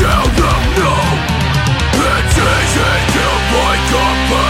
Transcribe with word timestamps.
tell 0.00 0.26
them 0.40 0.62
no. 0.80 0.94
It's 1.92 2.36
easy 2.36 2.92
to 3.14 3.26
find 3.50 3.80
comfort 3.90 4.49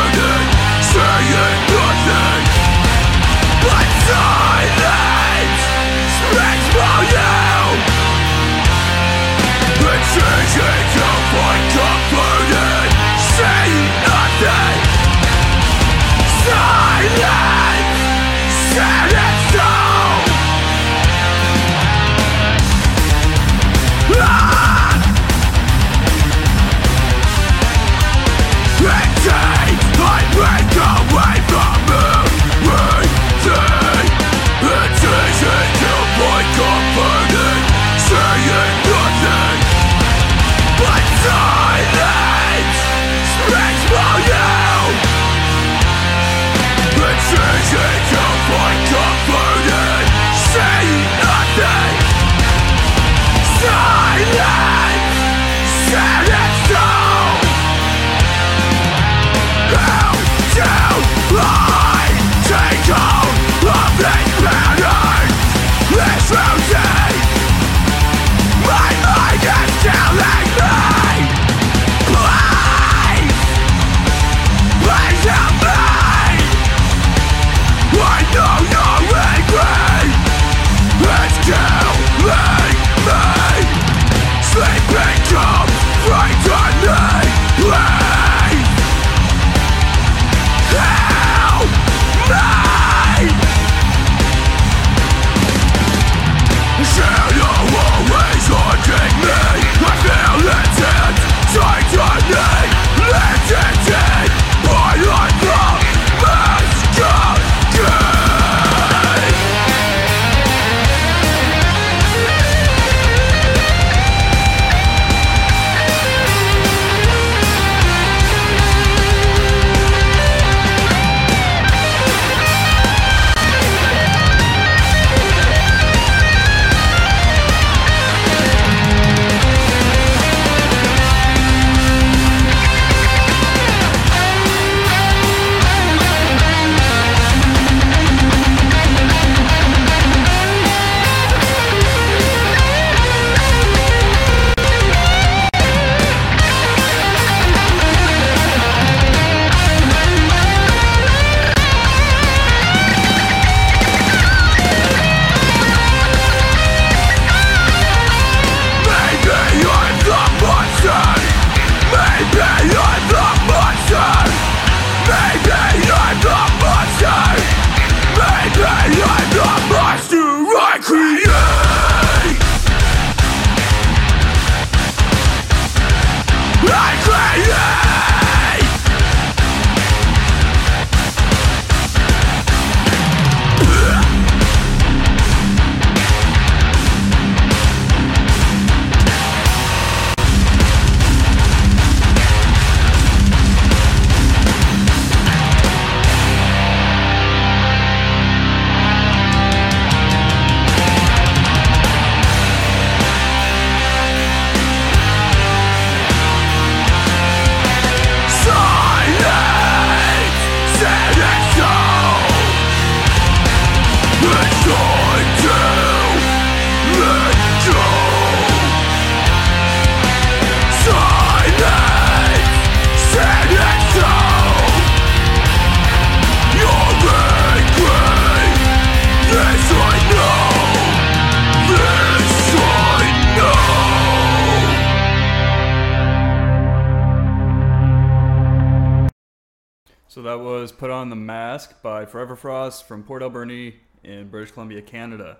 Put 240.80 240.90
On 240.90 241.10
the 241.10 241.14
Mask 241.14 241.82
by 241.82 242.06
Forever 242.06 242.34
Frost 242.34 242.88
from 242.88 243.02
Port 243.02 243.20
Alberni 243.20 243.74
in 244.02 244.28
British 244.30 244.50
Columbia, 244.50 244.80
Canada. 244.80 245.36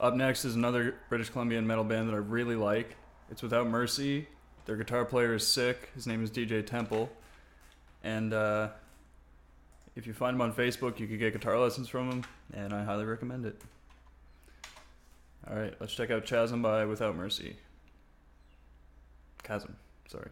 Up 0.00 0.14
next 0.14 0.44
is 0.44 0.56
another 0.56 0.96
British 1.08 1.30
Columbian 1.30 1.64
metal 1.64 1.84
band 1.84 2.08
that 2.08 2.14
I 2.14 2.18
really 2.18 2.56
like. 2.56 2.96
It's 3.30 3.40
Without 3.40 3.68
Mercy. 3.68 4.26
Their 4.66 4.74
guitar 4.74 5.04
player 5.04 5.34
is 5.34 5.46
sick. 5.46 5.90
His 5.94 6.08
name 6.08 6.24
is 6.24 6.30
DJ 6.32 6.66
Temple. 6.66 7.08
And 8.02 8.32
uh, 8.34 8.70
if 9.94 10.08
you 10.08 10.12
find 10.12 10.34
him 10.34 10.40
on 10.40 10.52
Facebook, 10.52 10.98
you 10.98 11.06
could 11.06 11.20
get 11.20 11.34
guitar 11.34 11.56
lessons 11.56 11.88
from 11.88 12.10
him, 12.10 12.24
and 12.52 12.72
I 12.72 12.82
highly 12.82 13.04
recommend 13.04 13.46
it. 13.46 13.62
All 15.48 15.54
right, 15.54 15.72
let's 15.78 15.94
check 15.94 16.10
out 16.10 16.26
Chasm 16.26 16.62
by 16.62 16.84
Without 16.84 17.14
Mercy. 17.14 17.58
Chasm, 19.44 19.76
sorry. 20.08 20.30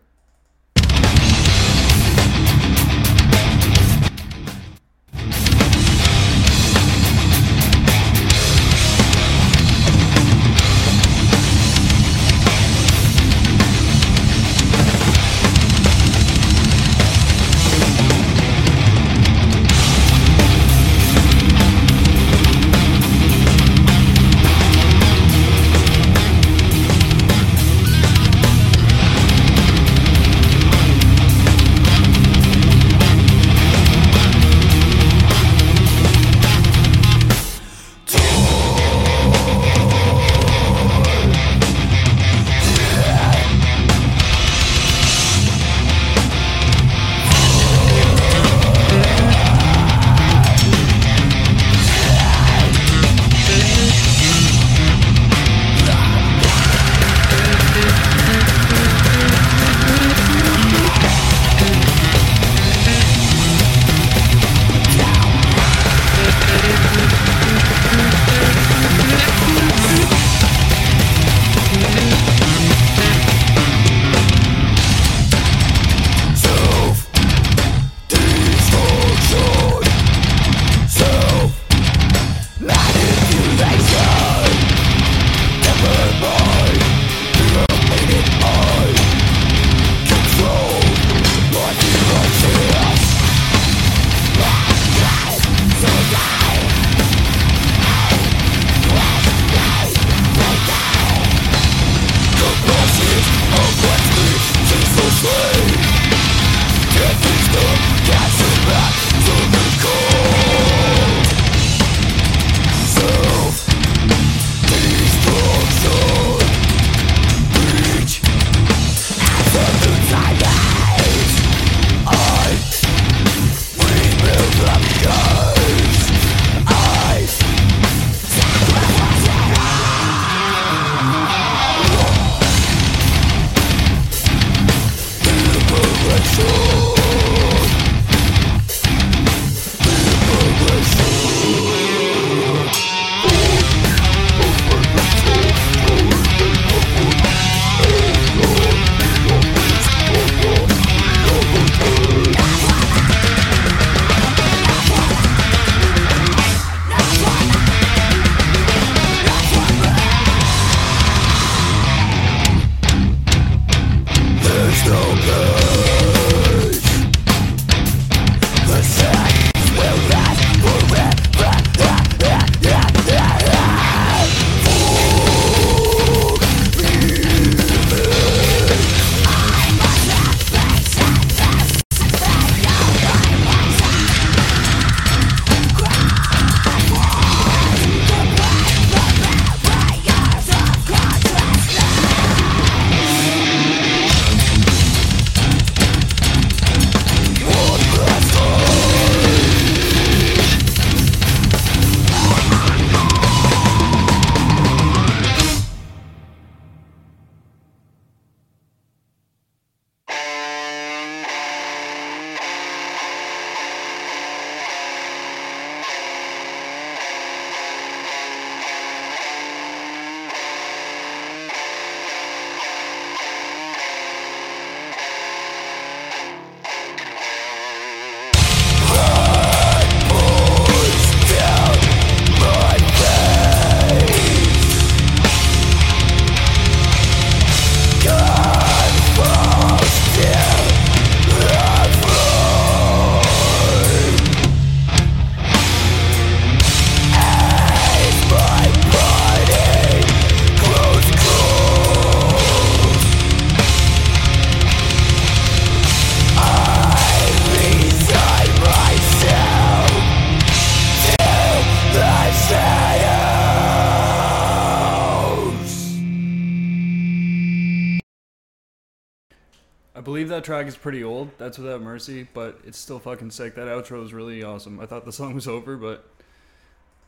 Believe 270.00 270.30
that 270.30 270.44
track 270.44 270.66
is 270.66 270.76
pretty 270.76 271.04
old. 271.04 271.30
That's 271.38 271.58
Without 271.58 271.82
Mercy, 271.82 272.26
but 272.32 272.60
it's 272.64 272.78
still 272.78 272.98
fucking 272.98 273.30
sick. 273.30 273.54
That 273.56 273.68
outro 273.68 274.02
is 274.04 274.14
really 274.14 274.42
awesome. 274.42 274.80
I 274.80 274.86
thought 274.86 275.04
the 275.04 275.12
song 275.12 275.34
was 275.34 275.46
over, 275.46 275.76
but 275.76 276.06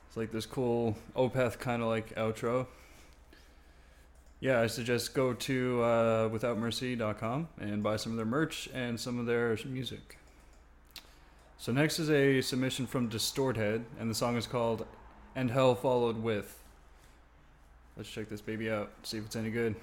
it's 0.08 0.16
like 0.16 0.32
this 0.32 0.46
cool 0.46 0.96
Opeth 1.16 1.58
kind 1.58 1.82
of 1.82 1.88
like 1.88 2.14
outro. 2.14 2.66
Yeah, 4.40 4.60
I 4.60 4.66
suggest 4.66 5.14
go 5.14 5.32
to 5.32 5.82
uh, 5.82 6.28
withoutmercy.com 6.28 7.48
and 7.58 7.82
buy 7.82 7.96
some 7.96 8.12
of 8.12 8.16
their 8.16 8.26
merch 8.26 8.68
and 8.74 9.00
some 9.00 9.18
of 9.18 9.24
their 9.24 9.56
music. 9.64 10.18
So 11.56 11.72
next 11.72 11.98
is 11.98 12.10
a 12.10 12.42
submission 12.42 12.86
from 12.86 13.08
Distorthead, 13.08 13.84
and 13.98 14.10
the 14.10 14.14
song 14.14 14.36
is 14.36 14.46
called 14.46 14.84
"And 15.34 15.50
Hell 15.50 15.74
Followed 15.74 16.22
With." 16.22 16.62
Let's 17.96 18.10
check 18.10 18.28
this 18.28 18.42
baby 18.42 18.70
out, 18.70 18.90
see 19.02 19.16
if 19.16 19.24
it's 19.24 19.36
any 19.36 19.50
good. 19.50 19.74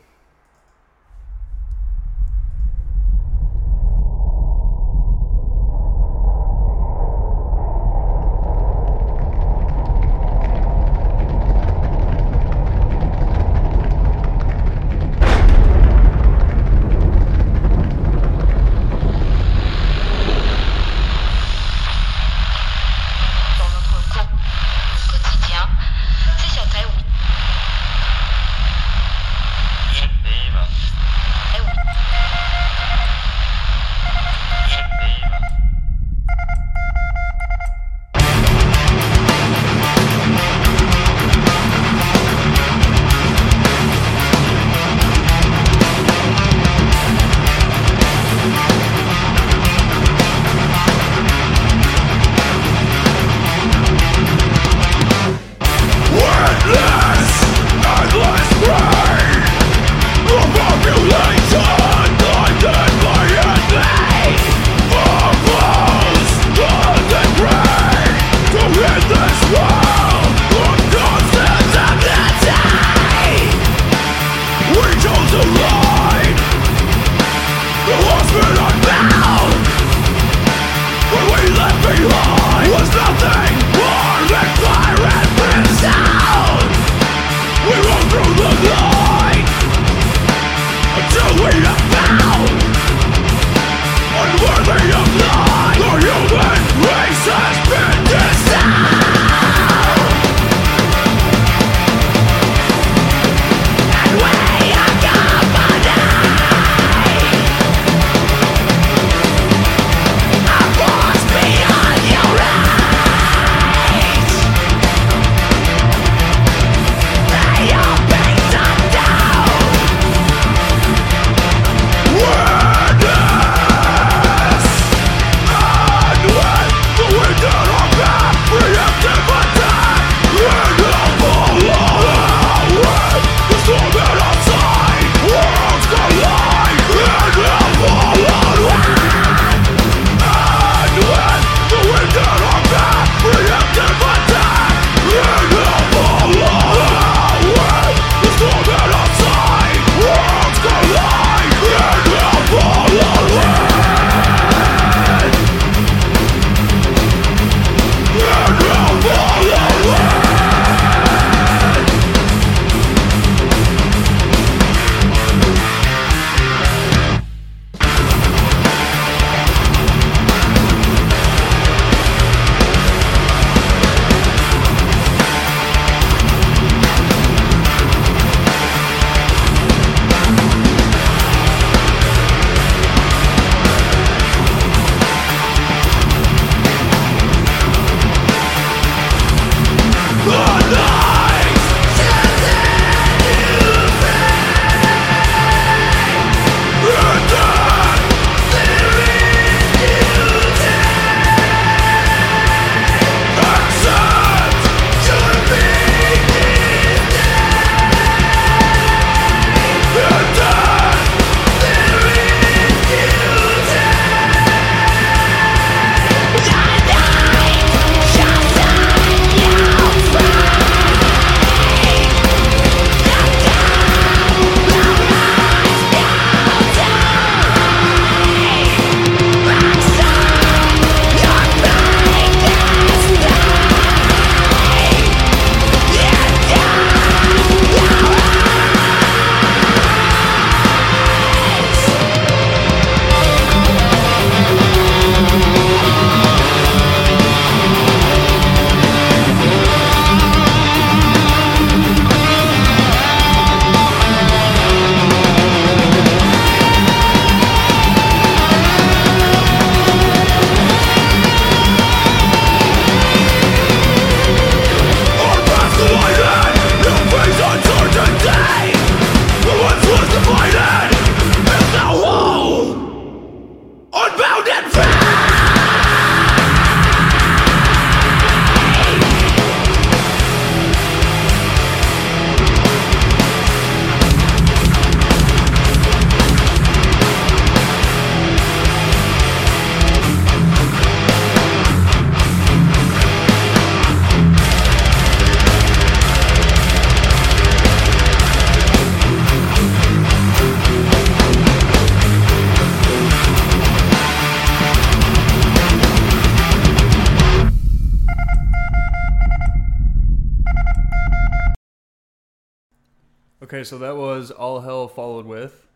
So 313.63 313.77
that 313.77 313.96
was 313.96 314.32
All 314.32 314.62
Hell 314.62 314.88
Followed 314.88 315.25
With 315.25 315.68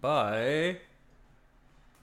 by 0.00 0.78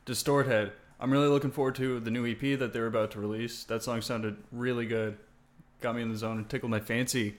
Distort 0.06 0.48
Head. 0.48 0.72
I'm 1.00 1.12
really 1.12 1.27
looking 1.27 1.51
forward 1.51 1.75
to 1.75 2.00
the 2.00 2.10
new 2.10 2.25
EP 2.25 2.58
that 2.58 2.72
they're 2.72 2.88
about 2.88 3.12
to 3.12 3.20
release. 3.20 3.65
That 3.65 3.84
song 3.84 4.01
sounded 4.01 4.38
really 4.51 4.86
good. 4.86 5.18
Got 5.82 5.96
me 5.96 6.04
in 6.04 6.10
the 6.10 6.18
zone 6.18 6.38
and 6.38 6.50
tickled 6.50 6.72
my 6.72 6.80
fancy. 6.80 7.36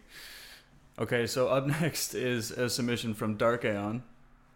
Okay, 0.99 1.27
so 1.27 1.49
up 1.49 1.67
next 1.81 2.15
is 2.15 2.51
a 2.51 2.69
submission 2.69 3.15
from 3.15 3.37
Dark 3.37 3.65
Aeon. 3.65 4.03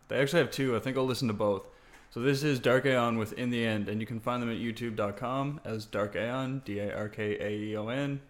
They 0.08 0.20
actually 0.20 0.40
have 0.40 0.50
two. 0.50 0.76
I 0.76 0.78
think 0.78 0.98
I'll 0.98 1.04
listen 1.06 1.28
to 1.28 1.34
both. 1.34 1.62
So 2.10 2.20
this 2.20 2.42
is 2.42 2.58
Dark 2.58 2.84
Aeon 2.84 3.16
with 3.16 3.32
In 3.34 3.50
the 3.50 3.64
End, 3.64 3.88
and 3.88 4.00
you 4.00 4.06
can 4.06 4.20
find 4.20 4.42
them 4.42 4.50
at 4.50 4.58
youtube.com 4.58 5.60
as 5.64 5.86
Dark 5.86 6.14
Aeon, 6.14 6.60
D 6.64 6.80
A 6.80 6.94
R 6.94 7.08
K 7.08 7.38
A 7.38 7.50
E 7.50 7.76
O 7.76 7.88
N. 7.88 8.20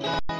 Bye. 0.00 0.39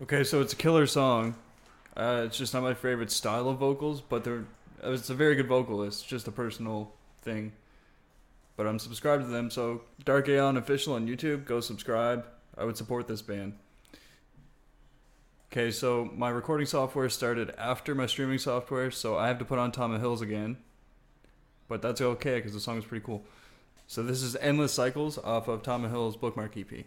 Okay, 0.00 0.22
so 0.22 0.40
it's 0.40 0.52
a 0.52 0.56
killer 0.56 0.86
song. 0.86 1.34
Uh, 1.96 2.22
it's 2.24 2.38
just 2.38 2.54
not 2.54 2.62
my 2.62 2.72
favorite 2.74 3.10
style 3.10 3.48
of 3.48 3.58
vocals, 3.58 4.00
but 4.00 4.22
they're 4.22 4.44
uh, 4.84 4.92
it's 4.92 5.10
a 5.10 5.14
very 5.14 5.34
good 5.34 5.48
vocalist. 5.48 6.06
Just 6.06 6.28
a 6.28 6.30
personal 6.30 6.92
thing. 7.22 7.52
But 8.56 8.68
I'm 8.68 8.78
subscribed 8.78 9.24
to 9.24 9.28
them, 9.28 9.50
so 9.50 9.82
Dark 10.04 10.28
Aeon 10.28 10.56
official 10.56 10.94
on 10.94 11.08
YouTube. 11.08 11.44
Go 11.46 11.60
subscribe. 11.60 12.24
I 12.56 12.64
would 12.64 12.76
support 12.76 13.08
this 13.08 13.22
band. 13.22 13.54
Okay, 15.50 15.72
so 15.72 16.08
my 16.14 16.28
recording 16.28 16.66
software 16.66 17.08
started 17.08 17.52
after 17.58 17.92
my 17.92 18.06
streaming 18.06 18.38
software, 18.38 18.92
so 18.92 19.16
I 19.16 19.26
have 19.26 19.40
to 19.40 19.44
put 19.44 19.58
on 19.58 19.72
Tama 19.72 19.98
Hills 19.98 20.22
again. 20.22 20.58
But 21.66 21.82
that's 21.82 22.00
okay 22.00 22.36
because 22.36 22.52
the 22.52 22.60
song 22.60 22.78
is 22.78 22.84
pretty 22.84 23.04
cool. 23.04 23.24
So 23.88 24.04
this 24.04 24.22
is 24.22 24.36
Endless 24.36 24.72
Cycles 24.72 25.18
off 25.18 25.48
of 25.48 25.64
Tama 25.64 25.88
Hill's 25.88 26.16
bookmark 26.16 26.56
EP. 26.56 26.84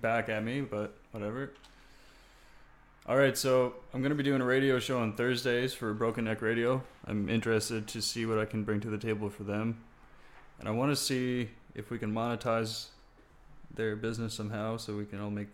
Back 0.00 0.28
at 0.28 0.44
me, 0.44 0.60
but 0.60 0.96
whatever. 1.12 1.52
All 3.06 3.16
right, 3.16 3.36
so 3.36 3.74
I'm 3.92 4.02
gonna 4.02 4.14
be 4.14 4.22
doing 4.22 4.40
a 4.40 4.44
radio 4.44 4.78
show 4.78 4.98
on 5.00 5.14
Thursdays 5.14 5.74
for 5.74 5.92
Broken 5.94 6.24
Neck 6.24 6.42
Radio. 6.42 6.82
I'm 7.06 7.28
interested 7.28 7.86
to 7.88 8.02
see 8.02 8.26
what 8.26 8.38
I 8.38 8.44
can 8.44 8.62
bring 8.62 8.80
to 8.80 8.90
the 8.90 8.98
table 8.98 9.30
for 9.30 9.42
them, 9.42 9.80
and 10.58 10.68
I 10.68 10.72
want 10.72 10.92
to 10.92 10.96
see 10.96 11.50
if 11.74 11.90
we 11.90 11.98
can 11.98 12.12
monetize 12.12 12.86
their 13.74 13.96
business 13.96 14.34
somehow, 14.34 14.76
so 14.76 14.96
we 14.96 15.06
can 15.06 15.20
all 15.20 15.30
make 15.30 15.48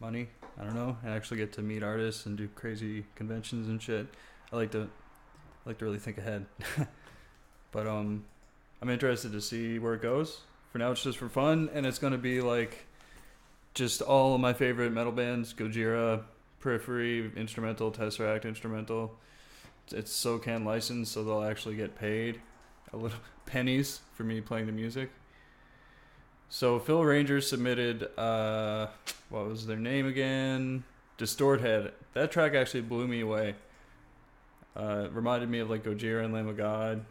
money. 0.00 0.28
I 0.58 0.64
don't 0.64 0.74
know, 0.74 0.96
and 1.02 1.12
actually 1.12 1.38
get 1.38 1.52
to 1.54 1.62
meet 1.62 1.82
artists 1.82 2.26
and 2.26 2.36
do 2.36 2.48
crazy 2.54 3.04
conventions 3.14 3.68
and 3.68 3.82
shit. 3.82 4.06
I 4.52 4.56
like 4.56 4.70
to 4.72 4.82
I 4.82 5.70
like 5.70 5.78
to 5.78 5.84
really 5.84 5.98
think 5.98 6.18
ahead. 6.18 6.46
but 7.72 7.86
um 7.86 8.24
I'm 8.80 8.90
interested 8.90 9.32
to 9.32 9.40
see 9.40 9.78
where 9.78 9.94
it 9.94 10.02
goes. 10.02 10.40
For 10.70 10.78
now 10.78 10.92
it's 10.92 11.02
just 11.02 11.18
for 11.18 11.28
fun 11.28 11.70
and 11.74 11.84
it's 11.86 11.98
gonna 11.98 12.18
be 12.18 12.40
like 12.40 12.86
just 13.74 14.00
all 14.00 14.34
of 14.34 14.40
my 14.40 14.52
favorite 14.52 14.92
metal 14.92 15.12
bands, 15.12 15.52
Gojira, 15.52 16.22
Periphery, 16.60 17.30
instrumental, 17.36 17.90
Tesseract, 17.92 18.44
instrumental. 18.44 19.18
It's 19.90 20.12
SOCAN 20.12 20.64
licensed, 20.64 21.12
so 21.12 21.24
they'll 21.24 21.42
actually 21.42 21.76
get 21.76 21.98
paid 21.98 22.40
a 22.92 22.96
little 22.96 23.18
pennies 23.46 24.00
for 24.14 24.24
me 24.24 24.40
playing 24.40 24.66
the 24.66 24.72
music. 24.72 25.10
So 26.48 26.78
Phil 26.78 27.02
Ranger 27.02 27.40
submitted 27.40 28.08
uh 28.16 28.86
what 29.28 29.48
was 29.48 29.66
their 29.66 29.76
name 29.76 30.06
again? 30.06 30.84
Distort 31.18 31.60
Head. 31.60 31.92
That 32.12 32.30
track 32.30 32.54
actually 32.54 32.82
blew 32.82 33.08
me 33.08 33.20
away. 33.20 33.56
Uh, 34.76 35.08
reminded 35.12 35.48
me 35.48 35.60
of 35.60 35.70
like 35.70 35.84
Gojira 35.84 36.24
and 36.24 36.32
Lamb 36.32 36.48
of 36.48 36.56
God. 36.56 37.04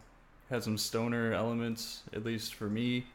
Had 0.50 0.62
some 0.62 0.76
stoner 0.76 1.32
elements, 1.32 2.02
at 2.12 2.24
least 2.24 2.54
for 2.54 2.68
me. 2.68 3.06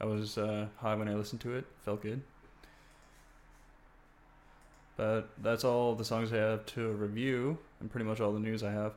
I 0.00 0.04
was 0.04 0.36
uh, 0.36 0.66
high 0.76 0.94
when 0.94 1.08
I 1.08 1.14
listened 1.14 1.40
to 1.42 1.54
it. 1.54 1.64
Felt 1.84 2.02
good. 2.02 2.22
But 4.96 5.28
that's 5.42 5.64
all 5.64 5.94
the 5.94 6.04
songs 6.04 6.32
I 6.32 6.36
have 6.36 6.64
to 6.66 6.92
review, 6.92 7.58
and 7.80 7.90
pretty 7.90 8.06
much 8.06 8.20
all 8.20 8.32
the 8.32 8.40
news 8.40 8.62
I 8.62 8.72
have. 8.72 8.94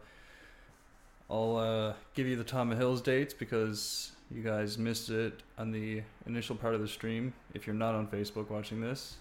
I'll 1.30 1.58
uh, 1.58 1.94
give 2.16 2.26
you 2.26 2.36
the 2.36 2.44
Tama 2.44 2.76
Hills 2.76 3.02
dates 3.02 3.34
because 3.34 4.14
you 4.32 4.42
guys 4.42 4.78
missed 4.78 5.10
it 5.10 5.44
on 5.58 5.72
the 5.72 6.02
initial 6.26 6.56
part 6.56 6.74
of 6.74 6.82
the 6.82 6.88
stream. 6.88 7.34
If 7.54 7.68
you're 7.68 7.76
not 7.76 7.96
on 7.96 8.08
Facebook 8.08 8.50
watching 8.50 8.82
this, 8.82 9.18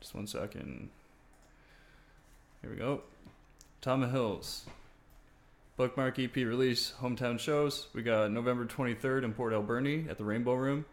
just 0.00 0.14
one 0.14 0.26
second. 0.26 0.90
Here 2.60 2.70
we 2.70 2.76
go. 2.76 3.02
Tama 3.80 4.08
Hills. 4.08 4.64
Bookmark 5.76 6.18
EP 6.18 6.36
release 6.36 6.92
hometown 7.00 7.38
shows. 7.38 7.88
We 7.92 8.02
got 8.02 8.30
November 8.30 8.64
23rd 8.64 9.24
in 9.24 9.32
Port 9.32 9.52
Alberni 9.52 10.06
at 10.08 10.18
the 10.18 10.24
Rainbow 10.24 10.54
Room. 10.54 10.84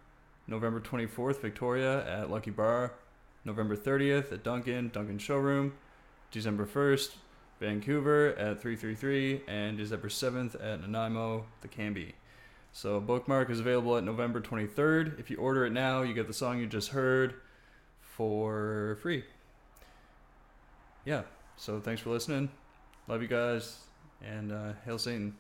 November 0.52 0.82
24th, 0.82 1.42
Victoria 1.42 2.06
at 2.06 2.30
Lucky 2.30 2.52
Bar. 2.52 2.94
November 3.44 3.76
30th 3.76 4.32
at 4.32 4.44
Duncan, 4.44 4.92
Duncan 4.94 5.18
Showroom. 5.18 5.74
December 6.30 6.66
1st, 6.68 7.16
Vancouver 7.60 8.36
at 8.38 8.62
333. 8.62 9.42
And 9.48 9.78
December 9.78 10.10
7th 10.10 10.56
at 10.64 10.82
Nanaimo, 10.82 11.46
the 11.62 11.68
Cambie. 11.68 12.14
So, 12.74 13.00
Bookmark 13.00 13.50
is 13.50 13.60
available 13.60 13.98
at 13.98 14.04
November 14.04 14.40
23rd. 14.40 15.20
If 15.20 15.30
you 15.30 15.38
order 15.38 15.66
it 15.66 15.72
now, 15.72 16.04
you 16.04 16.14
get 16.14 16.28
the 16.28 16.34
song 16.34 16.60
you 16.60 16.68
just 16.68 16.90
heard 16.90 17.36
for 18.00 18.98
free. 19.02 19.24
Yeah, 21.06 21.24
so 21.58 21.80
thanks 21.80 22.02
for 22.02 22.12
listening. 22.12 22.50
Love 23.08 23.22
you 23.22 23.28
guys, 23.28 23.80
and 24.24 24.52
uh, 24.52 24.74
hail 24.86 24.98
Satan. 25.00 25.36